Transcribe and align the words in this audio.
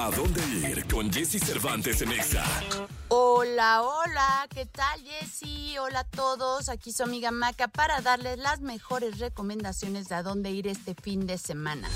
¿A 0.00 0.10
dónde 0.10 0.42
ir 0.66 0.86
con 0.86 1.12
Jesse 1.12 1.38
Cervantes 1.44 2.00
en 2.00 2.12
Exa? 2.12 2.42
Hola, 3.08 3.82
hola, 3.82 4.46
¿qué 4.48 4.64
tal 4.64 4.98
Jessy? 5.02 5.76
Hola 5.76 6.00
a 6.00 6.04
todos, 6.04 6.70
aquí 6.70 6.90
su 6.90 7.02
amiga 7.02 7.30
Maca 7.30 7.68
para 7.68 8.00
darles 8.00 8.38
las 8.38 8.62
mejores 8.62 9.18
recomendaciones 9.18 10.08
de 10.08 10.14
a 10.14 10.22
dónde 10.22 10.52
ir 10.52 10.68
este 10.68 10.94
fin 10.94 11.26
de 11.26 11.36
semana. 11.36 11.86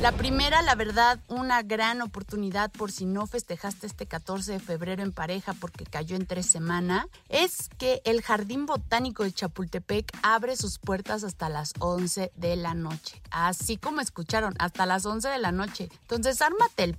La 0.00 0.12
primera, 0.12 0.62
la 0.62 0.76
verdad, 0.76 1.18
una 1.26 1.62
gran 1.62 2.02
oportunidad 2.02 2.70
por 2.70 2.92
si 2.92 3.04
no 3.04 3.26
festejaste 3.26 3.88
este 3.88 4.06
14 4.06 4.52
de 4.52 4.60
febrero 4.60 5.02
en 5.02 5.12
pareja 5.12 5.54
porque 5.54 5.84
cayó 5.84 6.14
en 6.14 6.24
tres 6.24 6.46
semanas, 6.46 7.06
es 7.28 7.68
que 7.78 8.00
el 8.04 8.22
Jardín 8.22 8.64
Botánico 8.64 9.24
de 9.24 9.32
Chapultepec 9.32 10.16
abre 10.22 10.56
sus 10.56 10.78
puertas 10.78 11.24
hasta 11.24 11.48
las 11.48 11.74
11 11.80 12.30
de 12.36 12.56
la 12.56 12.74
noche. 12.74 13.20
Así 13.32 13.76
como 13.76 14.00
escucharon, 14.00 14.54
hasta 14.60 14.86
las 14.86 15.04
11 15.04 15.28
de 15.28 15.38
la 15.38 15.50
noche. 15.50 15.88
Entonces, 16.02 16.40
ármate 16.42 16.84
el 16.84 16.96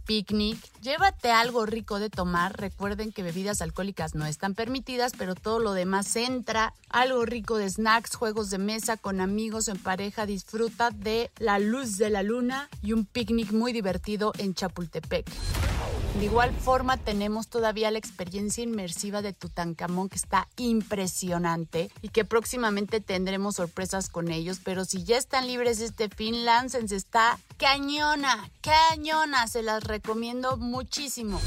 llévate 0.82 1.32
algo 1.32 1.66
rico 1.66 2.00
de 2.00 2.10
tomar. 2.10 2.60
Recuerden 2.60 3.12
que 3.12 3.24
bebidas 3.24 3.62
alcohólicas 3.62 4.16
no 4.16 4.26
están 4.26 4.54
permitidas, 4.54 5.14
pero 5.18 5.36
todo 5.36 5.60
lo 5.60 5.74
demás 5.74 6.16
entra. 6.16 6.74
Algo 6.90 7.26
rico 7.26 7.58
de 7.58 7.70
snacks, 7.70 8.16
juegos 8.16 8.50
de 8.50 8.60
mesa 8.60 8.98
con 8.98 9.22
amigos 9.22 9.68
en 9.68 9.78
pareja. 9.78 10.26
Disfruta 10.26 10.92
de 10.92 11.32
la 11.40 11.60
luz 11.60 11.98
de 11.98 12.10
la 12.10 12.24
luna 12.24 12.70
y 12.82 12.94
un 12.94 13.06
picnic 13.06 13.52
muy 13.52 13.74
divertido 13.74 14.34
en 14.38 14.54
Chapultepec. 14.54 15.26
De 16.18 16.26
igual 16.26 16.52
forma 16.54 16.98
tenemos 16.98 17.48
todavía 17.48 17.92
la 17.92 18.00
experiencia 18.00 18.64
inmersiva 18.64 19.22
de 19.22 19.32
Tutankamón 19.32 20.10
que 20.10 20.18
está 20.18 20.48
impresionante 20.58 21.92
y 22.02 22.10
que 22.10 22.26
próximamente 22.26 23.00
tendremos 23.00 23.56
sorpresas 23.56 24.10
con 24.10 24.30
ellos, 24.32 24.60
pero 24.64 24.84
si 24.84 25.04
ya 25.04 25.18
están 25.18 25.48
libres 25.48 25.80
este 25.80 26.10
fin, 26.10 26.44
láncense, 26.46 26.96
está 26.96 27.40
cañona, 27.58 28.50
cañona, 28.62 29.48
se 29.48 29.62
las 29.64 29.84
recomiendo 29.84 30.58
muchísimo. 30.58 31.40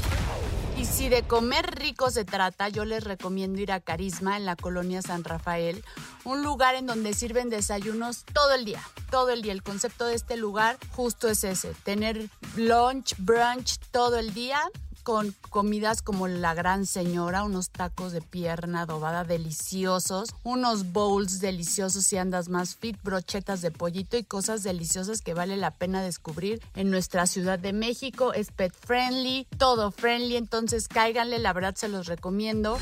Y 0.77 0.85
si 0.85 1.07
de 1.07 1.23
comer 1.23 1.79
rico 1.79 2.09
se 2.09 2.25
trata, 2.25 2.67
yo 2.67 2.83
les 2.83 3.03
recomiendo 3.03 3.61
ir 3.61 3.71
a 3.71 3.79
Carisma 3.79 4.37
en 4.37 4.45
la 4.45 4.55
colonia 4.55 5.01
San 5.01 5.23
Rafael, 5.23 5.83
un 6.23 6.43
lugar 6.43 6.75
en 6.75 6.87
donde 6.87 7.13
sirven 7.13 7.49
desayunos 7.49 8.25
todo 8.33 8.53
el 8.53 8.65
día, 8.65 8.81
todo 9.11 9.29
el 9.29 9.41
día. 9.41 9.53
El 9.53 9.63
concepto 9.63 10.05
de 10.05 10.15
este 10.15 10.35
lugar 10.35 10.77
justo 10.91 11.29
es 11.29 11.43
ese, 11.43 11.73
tener 11.83 12.29
lunch, 12.55 13.15
brunch 13.19 13.77
todo 13.91 14.17
el 14.17 14.33
día 14.33 14.59
con 15.03 15.35
comidas 15.49 16.01
como 16.01 16.27
la 16.27 16.53
gran 16.53 16.85
señora, 16.85 17.43
unos 17.43 17.69
tacos 17.69 18.13
de 18.13 18.21
pierna 18.21 18.81
adobada 18.81 19.23
deliciosos, 19.23 20.29
unos 20.43 20.91
bowls 20.91 21.39
deliciosos 21.39 22.05
si 22.05 22.17
andas 22.17 22.49
más 22.49 22.75
fit, 22.75 22.97
brochetas 23.03 23.61
de 23.61 23.71
pollito 23.71 24.17
y 24.17 24.23
cosas 24.23 24.63
deliciosas 24.63 25.21
que 25.21 25.33
vale 25.33 25.57
la 25.57 25.71
pena 25.71 26.01
descubrir 26.01 26.61
en 26.75 26.89
nuestra 26.89 27.27
Ciudad 27.27 27.59
de 27.59 27.73
México. 27.73 28.33
Es 28.33 28.51
pet 28.51 28.73
friendly, 28.73 29.47
todo 29.57 29.91
friendly, 29.91 30.37
entonces 30.37 30.87
cáiganle, 30.87 31.39
la 31.39 31.53
verdad 31.53 31.75
se 31.75 31.89
los 31.89 32.07
recomiendo. 32.07 32.77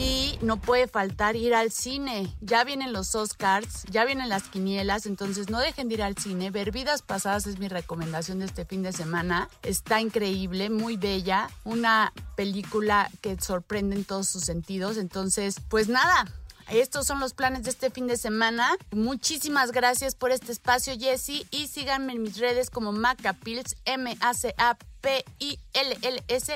Y 0.00 0.38
no 0.40 0.56
puede 0.56 0.88
faltar 0.88 1.36
ir 1.36 1.54
al 1.54 1.70
cine. 1.70 2.34
Ya 2.40 2.64
vienen 2.64 2.94
los 2.94 3.14
Oscars, 3.14 3.84
ya 3.90 4.06
vienen 4.06 4.30
las 4.30 4.44
quinielas, 4.44 5.04
entonces 5.04 5.50
no 5.50 5.60
dejen 5.60 5.88
de 5.88 5.94
ir 5.96 6.02
al 6.02 6.16
cine. 6.16 6.50
Ver 6.50 6.72
vidas 6.72 7.02
pasadas 7.02 7.46
es 7.46 7.58
mi 7.58 7.68
recomendación 7.68 8.38
de 8.38 8.46
este 8.46 8.64
fin 8.64 8.82
de 8.82 8.94
semana. 8.94 9.50
Está 9.62 10.00
increíble, 10.00 10.70
muy 10.70 10.96
bella. 10.96 11.50
Una 11.64 12.14
película 12.34 13.10
que 13.20 13.38
sorprende 13.38 13.94
en 13.94 14.06
todos 14.06 14.26
sus 14.26 14.42
sentidos. 14.44 14.96
Entonces, 14.96 15.56
pues 15.68 15.88
nada, 15.88 16.24
estos 16.70 17.06
son 17.06 17.20
los 17.20 17.34
planes 17.34 17.64
de 17.64 17.70
este 17.70 17.90
fin 17.90 18.06
de 18.06 18.16
semana. 18.16 18.74
Muchísimas 18.92 19.70
gracias 19.70 20.14
por 20.14 20.30
este 20.30 20.52
espacio, 20.52 20.94
Jessy. 20.98 21.46
Y 21.50 21.66
síganme 21.66 22.14
en 22.14 22.22
mis 22.22 22.38
redes 22.38 22.70
como 22.70 22.92
Macapils, 22.92 23.76
M-A-C-A-P-I-L-L-S. 23.84 24.62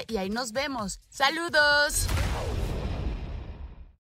Y 0.08 0.16
ahí 0.16 0.30
nos 0.30 0.52
vemos. 0.52 1.00
¡Saludos! 1.10 2.06